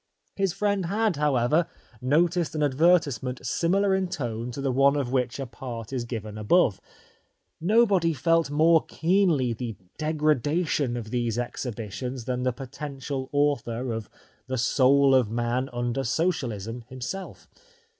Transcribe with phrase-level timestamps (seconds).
[0.35, 1.67] His friend, had, however,
[2.01, 6.39] noticed an advertisement similar in tone to the one of which a part is given
[6.39, 6.81] above.
[7.59, 14.09] Nobody felt more keenly the de gradation of these exhibitions than the potential author of
[14.49, 17.47] ''The Soul of Man Under Socialism" himself.